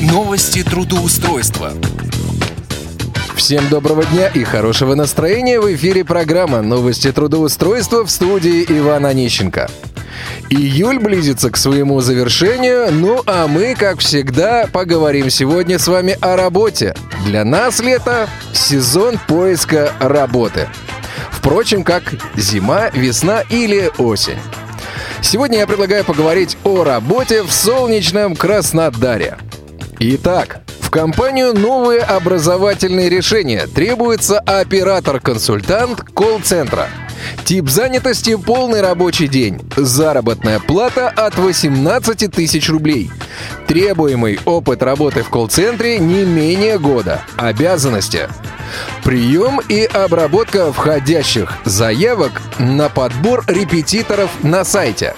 Новости 0.00 0.62
трудоустройства. 0.62 1.72
Всем 3.36 3.68
доброго 3.68 4.02
дня 4.06 4.28
и 4.28 4.44
хорошего 4.44 4.94
настроения. 4.94 5.60
В 5.60 5.74
эфире 5.74 6.06
программа 6.06 6.62
«Новости 6.62 7.12
трудоустройства» 7.12 8.06
в 8.06 8.10
студии 8.10 8.64
Ивана 8.66 9.10
Онищенко. 9.10 9.70
Июль 10.48 11.00
близится 11.00 11.50
к 11.50 11.58
своему 11.58 12.00
завершению, 12.00 12.90
ну 12.90 13.22
а 13.26 13.46
мы, 13.46 13.74
как 13.74 13.98
всегда, 13.98 14.66
поговорим 14.72 15.28
сегодня 15.28 15.78
с 15.78 15.86
вами 15.86 16.16
о 16.22 16.34
работе. 16.34 16.94
Для 17.26 17.44
нас 17.44 17.80
лето— 17.80 18.26
сезон 18.54 19.20
поиска 19.28 19.92
работы. 20.00 20.66
Впрочем, 21.30 21.84
как 21.84 22.04
зима, 22.36 22.88
весна 22.94 23.42
или 23.50 23.92
осень. 23.98 24.38
Сегодня 25.20 25.58
я 25.58 25.66
предлагаю 25.66 26.06
поговорить 26.06 26.56
о 26.64 26.84
работе 26.84 27.42
в 27.42 27.52
солнечном 27.52 28.34
Краснодаре. 28.34 29.36
Итак, 30.02 30.62
в 30.80 30.88
компанию 30.88 31.52
«Новые 31.52 32.00
образовательные 32.00 33.10
решения» 33.10 33.66
требуется 33.66 34.38
оператор-консультант 34.40 36.00
колл-центра. 36.14 36.88
Тип 37.44 37.68
занятости– 37.68 38.34
полный 38.46 38.80
рабочий 38.80 39.28
день. 39.28 39.60
Заработная 39.76 40.58
плата 40.58 41.10
от 41.10 41.36
18 41.36 42.32
тысяч 42.32 42.70
рублей. 42.70 43.10
Требуемый 43.66 44.40
опыт 44.46 44.82
работы 44.82 45.22
в 45.22 45.28
колл-центре 45.28 45.98
не 45.98 46.24
менее 46.24 46.78
года. 46.78 47.20
Обязанности 47.36 48.26
Прием 49.04 49.60
и 49.68 49.84
обработка 49.84 50.72
входящих 50.72 51.52
заявок 51.64 52.40
на 52.58 52.88
подбор 52.88 53.44
репетиторов 53.46 54.30
на 54.42 54.64
сайте. 54.64 55.14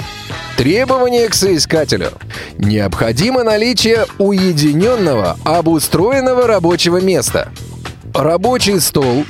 Требования 0.56 1.28
к 1.28 1.34
соискателю. 1.34 2.10
Необходимо 2.58 3.42
наличие 3.42 4.06
уединенного, 4.18 5.38
обустроенного 5.44 6.46
рабочего 6.46 7.00
места. 7.00 7.50
Рабочий 8.14 8.78
стол, 8.78 9.24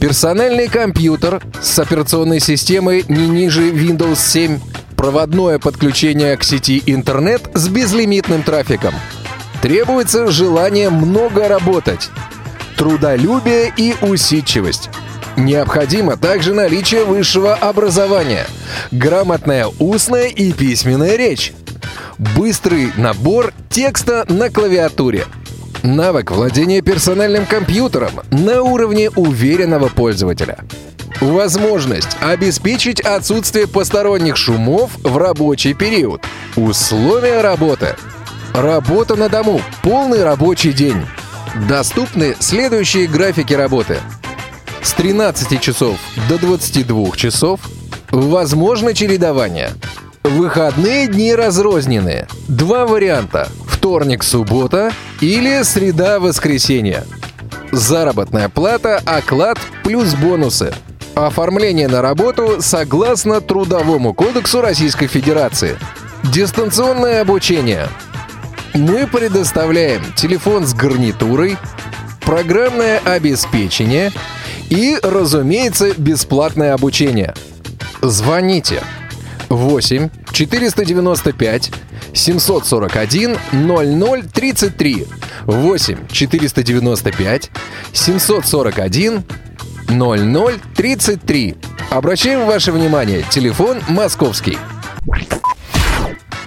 персональный 0.00 0.68
компьютер 0.68 1.42
с 1.62 1.78
операционной 1.78 2.40
системой 2.40 3.04
не 3.08 3.28
ниже 3.28 3.70
Windows 3.70 4.18
7, 4.18 4.58
проводное 4.96 5.58
подключение 5.58 6.36
к 6.36 6.42
сети 6.42 6.82
интернет 6.86 7.42
с 7.54 7.68
безлимитным 7.68 8.42
трафиком. 8.42 8.94
Требуется 9.62 10.26
желание 10.32 10.90
много 10.90 11.46
работать, 11.46 12.10
трудолюбие 12.76 13.72
и 13.76 13.94
усидчивость. 14.02 14.90
Необходимо 15.36 16.16
также 16.16 16.52
наличие 16.52 17.04
высшего 17.04 17.54
образования, 17.54 18.46
грамотная 18.90 19.66
устная 19.78 20.26
и 20.26 20.52
письменная 20.52 21.16
речь, 21.16 21.52
быстрый 22.18 22.92
набор 22.96 23.52
текста 23.70 24.24
на 24.28 24.50
клавиатуре, 24.50 25.24
навык 25.82 26.30
владения 26.30 26.82
персональным 26.82 27.46
компьютером 27.46 28.12
на 28.30 28.62
уровне 28.62 29.08
уверенного 29.10 29.88
пользователя, 29.88 30.58
возможность 31.20 32.16
обеспечить 32.20 33.00
отсутствие 33.00 33.66
посторонних 33.66 34.36
шумов 34.36 34.90
в 35.02 35.16
рабочий 35.16 35.72
период, 35.72 36.22
условия 36.56 37.40
работы, 37.40 37.96
работа 38.52 39.16
на 39.16 39.30
дому, 39.30 39.62
полный 39.82 40.22
рабочий 40.22 40.72
день. 40.72 41.06
Доступны 41.68 42.36
следующие 42.38 43.06
графики 43.06 43.54
работы– 43.54 43.96
с 44.82 44.92
13 44.94 45.60
часов 45.60 45.98
до 46.28 46.38
22 46.38 47.16
часов. 47.16 47.60
Возможно 48.10 48.94
чередование. 48.94 49.70
Выходные 50.22 51.06
дни 51.06 51.34
разрозненные. 51.34 52.26
Два 52.48 52.86
варианта. 52.86 53.48
Вторник-суббота 53.66 54.92
или 55.20 55.62
среда-воскресенье. 55.62 57.04
Заработная 57.70 58.48
плата, 58.48 59.00
оклад 59.06 59.58
плюс 59.82 60.14
бонусы. 60.14 60.74
Оформление 61.14 61.88
на 61.88 62.02
работу 62.02 62.56
согласно 62.60 63.40
Трудовому 63.40 64.14
кодексу 64.14 64.60
Российской 64.60 65.06
Федерации. 65.06 65.76
Дистанционное 66.24 67.20
обучение. 67.20 67.88
Мы 68.74 69.06
предоставляем 69.06 70.02
телефон 70.14 70.66
с 70.66 70.74
гарнитурой, 70.74 71.56
программное 72.20 72.98
обеспечение– 72.98 74.12
и, 74.72 74.98
разумеется, 75.02 75.92
бесплатное 75.98 76.72
обучение. 76.72 77.34
Звоните. 78.00 78.82
8 79.50 80.08
495 80.32 81.70
741 82.14 83.36
0033 84.32 85.06
8 85.44 86.06
495 86.10 87.50
741 87.92 89.24
0033 89.88 91.56
Обращаем 91.90 92.46
ваше 92.46 92.72
внимание, 92.72 93.22
телефон 93.28 93.82
московский. 93.88 94.56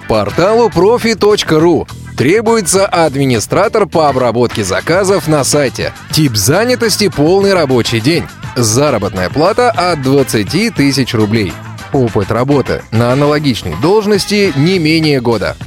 Порталу 0.07 0.69
profi.ru 0.69 1.87
Требуется 2.17 2.85
администратор 2.85 3.87
по 3.87 4.07
обработке 4.07 4.63
заказов 4.63 5.27
на 5.27 5.43
сайте. 5.43 5.91
Тип 6.11 6.37
занятости– 6.37 7.09
полный 7.15 7.53
рабочий 7.53 7.99
день. 7.99 8.23
Заработная 8.55 9.29
плата 9.29 9.69
от 9.69 10.01
20 10.01 10.73
тысяч 10.73 11.13
рублей. 11.13 11.51
Опыт 11.91 12.31
работы 12.31 12.83
на 12.91 13.11
аналогичной 13.11 13.75
должности 13.81 14.53
не 14.55 14.79
менее 14.79 15.19
года. 15.19 15.57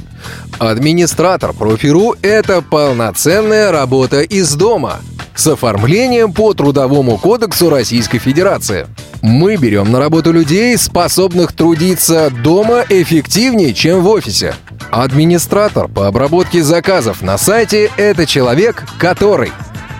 Администратор 0.57 1.53
профиру– 1.53 2.15
это 2.23 2.63
полноценная 2.63 3.71
работа 3.71 4.21
из 4.21 4.55
дома 4.55 5.01
с 5.35 5.45
оформлением 5.45 6.33
по 6.33 6.55
Трудовому 6.55 7.17
кодексу 7.19 7.69
Российской 7.69 8.17
Федерации. 8.17 8.87
Мы 9.21 9.55
берем 9.55 9.91
на 9.91 9.99
работу 9.99 10.31
людей, 10.31 10.75
способных 10.79 11.53
трудиться 11.53 12.31
дома 12.31 12.83
эффективнее, 12.89 13.73
чем 13.73 14.01
в 14.01 14.09
офисе. 14.09 14.55
Администратор 14.91 15.87
по 15.87 16.07
обработке 16.07 16.63
заказов 16.63 17.21
на 17.21 17.37
сайте— 17.37 17.91
это 17.97 18.25
человек, 18.25 18.83
который 18.97 19.51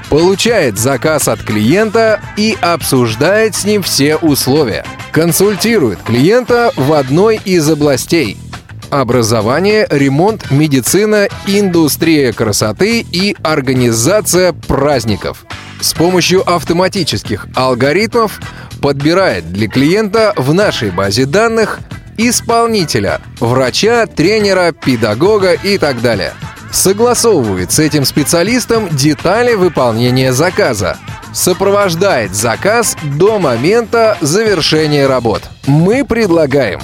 получает 0.10 0.80
заказ 0.80 1.28
от 1.28 1.44
клиента 1.44 2.20
и 2.36 2.58
обсуждает 2.60 3.56
с 3.56 3.66
ним 3.66 3.84
все 3.84 4.16
условия. 4.16 4.84
Консультирует 5.12 6.00
клиента 6.02 6.72
в 6.76 6.94
одной 6.94 7.40
из 7.44 7.70
областей– 7.70 8.38
образование, 8.90 9.86
ремонт, 9.92 10.50
медицина, 10.50 11.28
индустрия 11.46 12.34
красоты 12.34 13.02
и 13.02 13.36
организация 13.44 14.54
праздников. 14.54 15.46
С 15.80 15.94
помощью 15.94 16.50
автоматических 16.50 17.48
алгоритмов 17.56 18.40
подбирает 18.82 19.52
для 19.54 19.68
клиента 19.68 20.34
в 20.36 20.54
нашей 20.54 20.90
базе 20.90 21.26
данных 21.26 21.80
исполнителя, 22.20 23.22
врача, 23.40 24.06
тренера, 24.06 24.74
педагога 24.74 25.54
и 25.54 25.78
так 25.78 26.02
далее. 26.02 26.34
Согласовывает 26.72 27.72
с 27.72 27.80
этим 27.80 28.04
специалистом 28.04 28.90
детали 28.90 29.56
выполнения 29.56 30.34
заказа. 30.34 30.98
Сопровождает 31.34 32.36
заказ 32.36 32.98
до 33.18 33.40
момента 33.40 34.18
завершения 34.20 35.08
работ. 35.08 35.44
Мы 35.66 36.04
предлагаем 36.04 36.82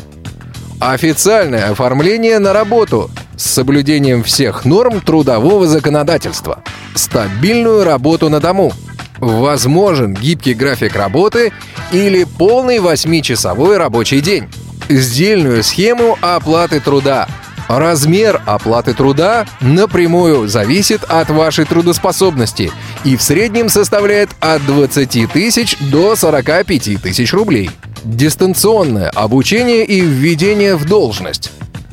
официальное 0.80 1.72
оформление 1.72 2.40
на 2.40 2.54
работу 2.54 3.12
с 3.36 3.44
соблюдением 3.44 4.24
всех 4.24 4.64
норм 4.64 5.02
трудового 5.02 5.68
законодательства, 5.68 6.64
стабильную 6.96 7.84
работу 7.84 8.30
на 8.30 8.40
дому, 8.40 8.72
возможен 9.18 10.14
гибкий 10.14 10.54
график 10.54 10.96
работы 10.96 11.52
или 11.92 12.24
полный 12.24 12.78
8-часовой 12.78 13.78
рабочий 13.78 14.22
день 14.22 14.48
сдельную 14.90 15.64
схему 15.64 16.18
оплаты 16.22 16.80
труда. 16.80 17.28
Размер 17.68 18.42
оплаты 18.46 18.94
труда 18.94 19.48
напрямую 19.60 20.48
зависит 20.48 21.04
от 21.04 21.30
вашей 21.30 21.66
трудоспособности 21.66 22.72
и 23.04 23.18
в 23.18 23.22
среднем 23.22 23.70
составляет 23.70 24.30
от 24.40 24.64
20 24.66 25.32
тысяч 25.32 25.76
до 25.80 26.16
45 26.16 27.02
тысяч 27.02 27.34
рублей. 27.34 27.72
Дистанционное 28.04 29.10
обучение 29.10 29.84
и 29.84 30.00
введение 30.02 30.76
в 30.76 30.86
должность. 30.86 31.52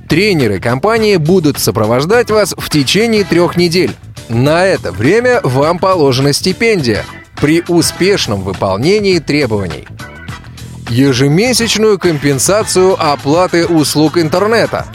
Тренеры 0.08 0.61
компании 0.61 1.17
будут 1.17 1.58
сопровождать 1.58 2.31
вас 2.31 2.55
в 2.58 2.69
течение 2.69 3.25
трех 3.25 3.56
недель. 3.56 3.93
На 4.28 4.67
это 4.67 4.93
время 4.93 5.40
вам 5.43 5.78
положена 5.78 6.34
стипендия 6.34 7.06
при 7.40 7.64
успешном 7.67 8.43
выполнении 8.43 9.19
требований 9.20 9.87
ежемесячную 10.93 11.99
компенсацию 11.99 12.97
оплаты 12.99 13.67
услуг 13.67 14.19
интернета, 14.19 14.87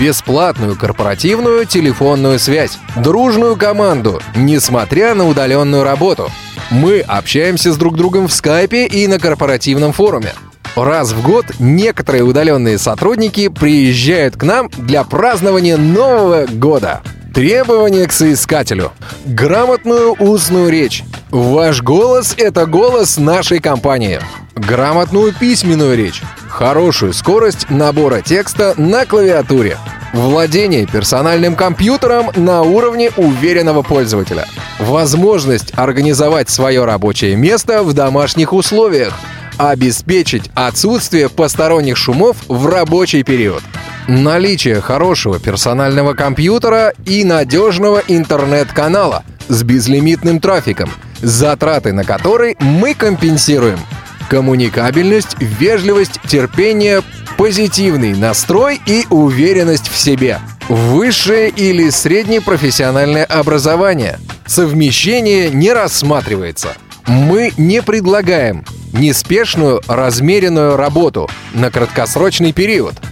бесплатную 0.00 0.76
корпоративную 0.76 1.66
телефонную 1.66 2.38
связь, 2.38 2.78
дружную 2.96 3.56
команду, 3.56 4.20
несмотря 4.34 5.14
на 5.14 5.28
удаленную 5.28 5.84
работу. 5.84 6.30
Мы 6.70 7.00
общаемся 7.00 7.72
с 7.72 7.76
друг 7.76 7.96
другом 7.96 8.28
в 8.28 8.32
скайпе 8.32 8.86
и 8.86 9.06
на 9.06 9.18
корпоративном 9.18 9.92
форуме. 9.92 10.32
Раз 10.74 11.12
в 11.12 11.22
год 11.22 11.44
некоторые 11.58 12.24
удаленные 12.24 12.78
сотрудники 12.78 13.48
приезжают 13.48 14.36
к 14.36 14.44
нам 14.44 14.70
для 14.78 15.04
празднования 15.04 15.76
Нового 15.76 16.46
года. 16.46 17.02
Требования 17.34 18.06
к 18.06 18.12
соискателю. 18.12 18.92
Грамотную 19.26 20.12
устную 20.12 20.70
речь. 20.70 21.04
Ваш 21.30 21.82
голос— 21.82 22.34
это 22.38 22.64
голос 22.64 23.18
нашей 23.18 23.58
компании. 23.58 24.20
Грамотную 24.54 25.32
письменную 25.32 25.96
речь. 25.96 26.22
Хорошую 26.48 27.12
скорость 27.14 27.70
набора 27.70 28.20
текста 28.20 28.74
на 28.76 29.06
клавиатуре. 29.06 29.78
Владение 30.12 30.86
персональным 30.86 31.56
компьютером 31.56 32.30
на 32.36 32.60
уровне 32.60 33.10
уверенного 33.16 33.82
пользователя. 33.82 34.46
Возможность 34.78 35.72
организовать 35.74 36.50
свое 36.50 36.84
рабочее 36.84 37.34
место 37.34 37.82
в 37.82 37.94
домашних 37.94 38.52
условиях. 38.52 39.18
Обеспечить 39.56 40.50
отсутствие 40.54 41.30
посторонних 41.30 41.96
шумов 41.96 42.36
в 42.48 42.66
рабочий 42.66 43.22
период. 43.22 43.62
Наличие 44.06 44.80
хорошего 44.80 45.38
персонального 45.38 46.12
компьютера 46.12 46.92
и 47.06 47.24
надежного 47.24 48.02
интернет-канала 48.06 49.22
с 49.48 49.62
безлимитным 49.62 50.40
трафиком, 50.40 50.90
затраты 51.20 51.92
на 51.92 52.04
который 52.04 52.56
мы 52.60 52.94
компенсируем. 52.94 53.78
Коммуникабельность, 54.32 55.36
вежливость, 55.40 56.18
терпение, 56.26 57.02
позитивный 57.36 58.14
настрой 58.14 58.80
и 58.86 59.04
уверенность 59.10 59.88
в 59.88 59.98
себе. 59.98 60.40
Высшее 60.70 61.50
или 61.50 61.90
среднее 61.90 62.40
профессиональное 62.40 63.26
образование. 63.26 64.18
Совмещение 64.46 65.50
не 65.50 65.70
рассматривается. 65.74 66.72
Мы 67.06 67.52
не 67.58 67.82
предлагаем 67.82 68.64
неспешную, 68.94 69.82
размеренную 69.86 70.76
работу 70.76 71.28
на 71.52 71.70
краткосрочный 71.70 72.54
период– 72.54 72.94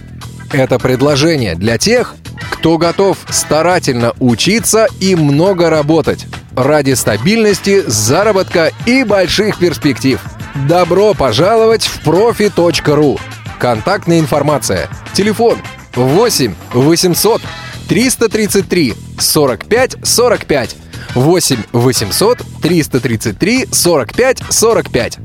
это 0.53 0.79
предложение 0.79 1.55
для 1.55 1.77
тех, 1.77 2.15
кто 2.49 2.77
готов 2.77 3.17
старательно 3.29 4.13
учиться 4.19 4.87
и 4.99 5.15
много 5.15 5.69
работать 5.69 6.25
ради 6.55 6.93
стабильности, 6.93 7.83
заработка 7.87 8.71
и 8.85 9.03
больших 9.03 9.59
перспектив. 9.59 10.19
Добро 10.55 11.13
пожаловать 11.13 11.85
в 11.85 12.05
profi.ru. 12.05 13.19
Контактная 13.57 14.19
информация. 14.19 14.89
Телефон 15.13 15.57
8 15.95 16.55
800 16.73 17.41
333 17.87 18.93
45 19.17 19.95
45 20.03 20.75
8 21.15 21.57
800 21.71 22.41
333 22.61 23.67
45 23.71 24.43
45. 24.49 25.17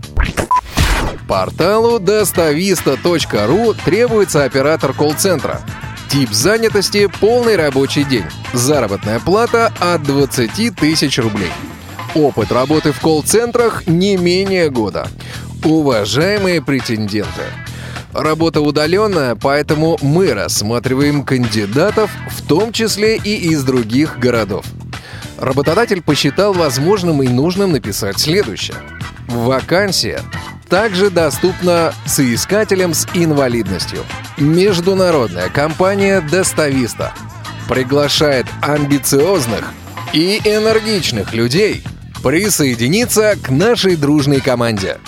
Порталу 1.29 1.99
достависта.ру 1.99 3.75
требуется 3.85 4.45
оператор 4.45 4.93
колл-центра. 4.93 5.61
Тип 6.09 6.31
занятости– 6.31 7.11
полный 7.21 7.57
рабочий 7.57 8.05
день. 8.05 8.27
Заработная 8.53 9.19
плата 9.19 9.73
от 9.81 10.05
20 10.05 10.77
тысяч 10.77 11.19
рублей. 11.19 11.51
Опыт 12.17 12.51
работы 12.51 12.93
в 12.93 13.01
колл-центрах 13.01 13.87
не 13.87 14.17
менее 14.17 14.71
года. 14.71 15.07
Уважаемые 15.63 16.63
претенденты, 16.63 17.43
Работа 18.15 18.63
удаленная, 18.63 19.35
поэтому 19.35 19.99
мы 20.01 20.33
рассматриваем 20.33 21.23
кандидатов, 21.23 22.11
в 22.31 22.41
том 22.47 22.73
числе 22.73 23.19
и 23.19 23.51
из 23.51 23.63
других 23.63 24.19
городов. 24.19 24.65
Работодатель 25.39 26.01
посчитал 26.01 26.55
возможным 26.55 27.23
и 27.23 27.29
нужным 27.29 27.73
написать 27.73 28.19
следующее. 28.19 28.79
Вакансия 29.29 30.23
также 30.71 31.11
доступна 31.11 31.93
соискателям 32.07 32.95
с 32.95 33.07
инвалидностью. 33.13 33.99
Международная 34.39 35.51
компания 35.51 36.23
«Достависта» 36.23 37.13
приглашает 37.69 38.47
амбициозных 38.63 39.71
и 40.15 40.39
энергичных 40.39 41.35
людей 41.35 41.85
присоединиться 42.27 43.37
к 43.41 43.51
нашей 43.51 43.95
дружной 43.95 44.41
команде. 44.41 44.99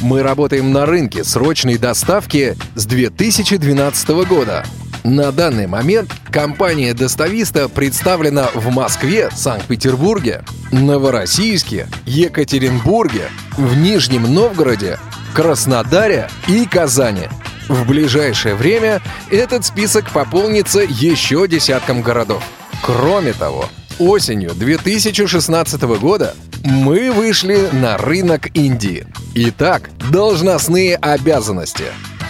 Мы 0.00 0.22
работаем 0.22 0.72
на 0.72 0.84
рынке 0.84 1.24
срочной 1.24 1.78
доставки 1.78 2.54
с 2.74 2.84
2012 2.84 4.08
года– 4.28 4.66
на 5.02 5.32
данный 5.32 5.66
момент 5.66 6.12
компания 6.30 6.92
«Достависта» 6.92 7.70
представлена 7.70 8.50
в 8.52 8.70
Москве, 8.70 9.30
Санкт-Петербурге, 9.34 10.44
Новороссийске, 10.72 11.88
Екатеринбурге, 12.04 13.30
в 13.56 13.78
Нижнем 13.78 14.24
Новгороде, 14.24 14.98
Краснодаре 15.32 16.28
и 16.46 16.66
Казани. 16.66 17.28
В 17.70 17.86
ближайшее 17.86 18.54
время 18.54 19.00
этот 19.30 19.64
список 19.64 20.10
пополнится 20.10 20.80
еще 20.80 21.48
десятком 21.48 22.02
городов. 22.02 22.44
Кроме 22.82 23.32
того, 23.32 23.64
осенью 23.98 24.54
2016 24.54 25.82
года 25.82 26.34
мы 26.64 27.12
вышли 27.12 27.68
на 27.72 27.96
рынок 27.98 28.54
Индии. 28.54 29.06
Итак, 29.34 29.90
должностные 30.10 30.96
обязанности. 30.96 31.84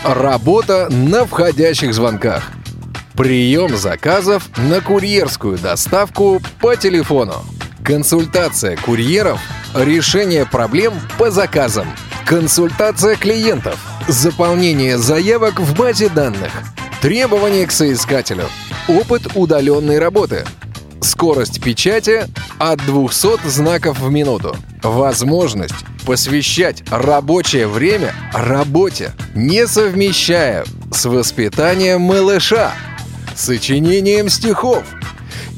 Работа 0.05 0.89
на 0.91 1.27
входящих 1.27 1.95
звонках– 1.95 2.53
Прием 3.21 3.77
заказов 3.77 4.49
на 4.57 4.81
курьерскую 4.81 5.59
доставку 5.59 6.41
по 6.59 6.75
телефону. 6.75 7.35
Консультация 7.85 8.79
курьеров. 8.79 9.39
Решение 9.75 10.47
проблем 10.47 10.95
по 11.19 11.31
заказам. 11.31 11.87
Консультация 12.25 13.17
клиентов. 13.17 13.79
Заполнение 14.09 14.97
заявок 14.97 15.61
в 15.61 15.77
базе 15.77 16.09
данных. 16.09 16.51
Требования 17.03 17.67
к 17.67 17.73
соискателю. 17.73 18.45
Опыт 18.89 19.23
удаленной 19.35 19.99
работы. 19.99 20.47
Скорость 21.03 21.63
печати 21.63 22.27
от 22.59 22.79
200 22.87 23.49
знаков 23.49 23.99
в 24.01 24.11
минуту. 24.11 24.57
Возможность 24.83 25.75
посвящать 26.07 26.83
рабочее 26.91 27.67
время 27.67 28.15
работе, 28.33 29.13
не 29.35 29.67
совмещая 29.67 30.65
с 30.93 31.05
воспитанием 31.05 32.01
малыша 32.03 32.73
сочинением 33.37 34.29
стихов, 34.29 34.85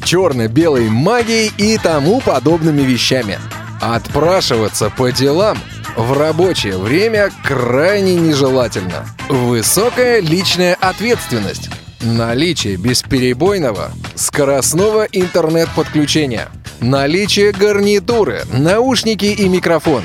черно-белой 0.05 0.89
магией 0.89 1.53
и 1.57 1.79
тому 1.79 2.21
подобными 2.21 2.83
вещами. 2.83 3.39
Отпрашиваться 3.81 4.91
по 4.91 5.11
делам 5.11 5.59
в 5.97 6.13
рабочее 6.13 6.79
время 6.79 7.31
крайне 7.45 8.15
нежелательно. 8.15 9.07
Высокая 9.29 10.21
личная 10.21 10.77
ответственность. 10.81 11.69
Наличие 12.03 12.77
бесперебойного 12.77 13.93
скоростного 14.15 15.05
интернет-подключения. 15.05 16.49
Наличие 16.81 17.53
гарнитуры, 17.53 18.43
наушники 18.53 19.27
и 19.27 19.49
микрофон. 19.49 20.03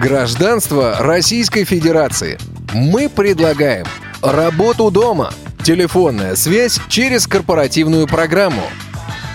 Гражданство 0.00 0.96
Российской 0.98 1.64
Федерации. 1.64 2.38
Мы 2.72 3.08
предлагаем 3.08 3.86
работу 4.22 4.90
дома– 4.90 5.32
Телефонная 5.66 6.36
связь 6.36 6.78
через 6.88 7.26
корпоративную 7.26 8.06
программу. 8.06 8.62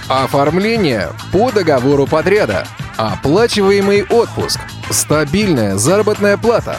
Оформление 0.08 1.10
по 1.34 1.51
договору 1.51 2.08
подряда. 2.08 2.65
Оплачиваемый 2.96 4.03
отпуск. 4.03 4.58
Стабильная 4.89 5.75
заработная 5.75 6.38
плата. 6.38 6.77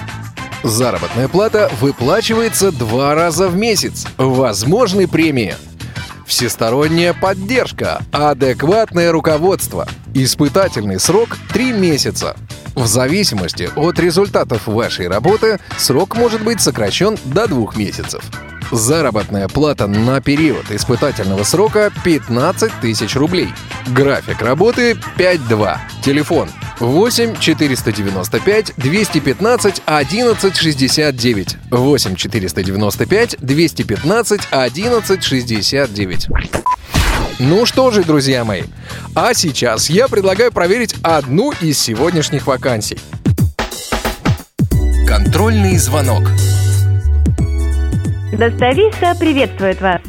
Заработная 0.62 1.26
плата 1.26 1.70
выплачивается 1.80 2.70
два 2.70 3.14
раза 3.14 3.48
в 3.48 3.56
месяц. 3.56 4.06
Возможны 4.16 5.08
премии. 5.08 5.56
Всесторонняя 6.24 7.14
поддержка. 7.14 8.00
Адекватное 8.12 9.10
руководство. 9.10 9.88
Испытательный 10.14 11.00
срок 11.00 11.36
3 11.52 11.72
месяца. 11.72 12.36
В 12.74 12.86
зависимости 12.86 13.68
от 13.74 13.98
результатов 13.98 14.66
вашей 14.66 15.08
работы 15.08 15.58
срок 15.76 16.16
может 16.16 16.42
быть 16.42 16.60
сокращен 16.60 17.18
до 17.24 17.48
двух 17.48 17.76
месяцев. 17.76 18.22
Заработная 18.70 19.48
плата 19.48 19.86
на 19.86 20.20
период 20.22 20.70
испытательного 20.70 21.42
срока 21.42 21.92
15 22.04 22.72
тысяч 22.80 23.16
рублей. 23.16 23.52
График 23.88 24.40
работы 24.40 24.92
5.2. 25.18 25.76
Телефон 26.02 26.48
8 26.80 27.36
495 27.38 28.72
215 28.76 29.82
11 29.84 30.56
69. 30.56 31.56
8 31.70 32.16
495 32.16 33.36
215 33.40 34.40
11 34.50 35.24
69. 35.24 36.28
Ну 37.38 37.66
что 37.66 37.90
же, 37.90 38.04
друзья 38.04 38.44
мои, 38.44 38.62
а 39.14 39.34
сейчас 39.34 39.90
я 39.90 40.08
предлагаю 40.08 40.52
проверить 40.52 40.94
одну 41.02 41.52
из 41.60 41.78
сегодняшних 41.78 42.46
вакансий. 42.46 42.98
Контрольный 45.06 45.76
звонок. 45.76 46.22
Достависа 48.32 49.14
приветствует 49.18 49.80
вас. 49.80 50.00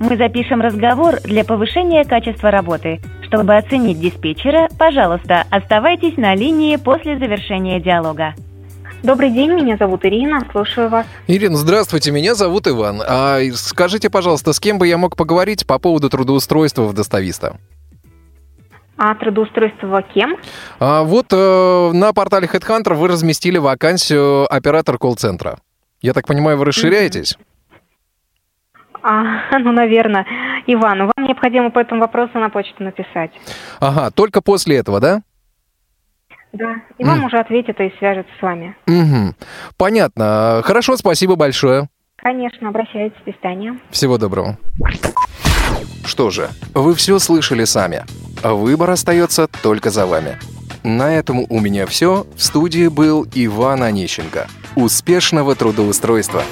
Мы 0.00 0.16
запишем 0.16 0.60
разговор 0.60 1.20
для 1.22 1.44
повышения 1.44 2.04
качества 2.04 2.50
работы. 2.50 3.00
Чтобы 3.26 3.56
оценить 3.56 4.00
диспетчера, 4.00 4.68
пожалуйста, 4.78 5.44
оставайтесь 5.50 6.16
на 6.16 6.34
линии 6.34 6.76
после 6.76 7.18
завершения 7.18 7.80
диалога. 7.80 8.34
Добрый 9.02 9.30
день, 9.30 9.50
меня 9.52 9.76
зовут 9.76 10.04
Ирина, 10.04 10.46
слушаю 10.50 10.88
вас. 10.88 11.06
Ирина, 11.26 11.56
здравствуйте, 11.56 12.10
меня 12.10 12.34
зовут 12.34 12.66
Иван. 12.66 13.02
А 13.06 13.38
скажите, 13.54 14.08
пожалуйста, 14.08 14.52
с 14.52 14.60
кем 14.60 14.78
бы 14.78 14.86
я 14.88 14.96
мог 14.96 15.16
поговорить 15.16 15.66
по 15.66 15.78
поводу 15.78 16.08
трудоустройства 16.08 16.84
в 16.84 16.94
достависта? 16.94 17.58
А 18.96 19.14
трудоустройство 19.14 20.02
кем? 20.02 20.36
А 20.78 21.02
вот 21.02 21.26
э, 21.32 21.90
на 21.92 22.12
портале 22.12 22.46
HeadHunter 22.46 22.94
вы 22.94 23.08
разместили 23.08 23.58
вакансию 23.58 24.46
оператор 24.50 24.98
колл-центра. 24.98 25.58
Я 26.00 26.12
так 26.12 26.26
понимаю, 26.26 26.56
вы 26.56 26.66
расширяетесь? 26.66 27.36
А, 29.04 29.58
ну, 29.58 29.72
наверное. 29.72 30.26
Иван, 30.66 30.98
вам 31.14 31.26
необходимо 31.26 31.70
по 31.70 31.78
этому 31.78 32.00
вопросу 32.00 32.38
на 32.38 32.48
почту 32.48 32.82
написать. 32.82 33.30
Ага, 33.78 34.10
только 34.10 34.40
после 34.40 34.76
этого, 34.78 34.98
да? 34.98 35.20
Да, 36.52 36.76
и 36.98 37.04
вам 37.04 37.18
М. 37.18 37.24
уже 37.24 37.38
ответят 37.38 37.78
и 37.80 37.92
свяжутся 37.98 38.32
с 38.38 38.42
вами. 38.42 38.76
Угу. 38.86 39.34
Понятно. 39.76 40.62
Хорошо, 40.64 40.96
спасибо 40.96 41.36
большое. 41.36 41.88
Конечно, 42.16 42.68
обращайтесь, 42.68 43.18
до 43.26 43.32
свидания. 43.32 43.78
Всего 43.90 44.16
доброго. 44.18 44.56
Что 46.06 46.30
же, 46.30 46.48
вы 46.74 46.94
все 46.94 47.18
слышали 47.18 47.64
сами. 47.64 48.04
Выбор 48.42 48.90
остается 48.90 49.48
только 49.62 49.90
за 49.90 50.06
вами. 50.06 50.38
На 50.84 51.12
этом 51.14 51.44
у 51.48 51.60
меня 51.60 51.86
все. 51.86 52.26
В 52.36 52.42
студии 52.42 52.88
был 52.88 53.26
Иван 53.34 53.82
Онищенко. 53.82 54.46
Успешного 54.76 55.54
трудоустройства! 55.56 56.42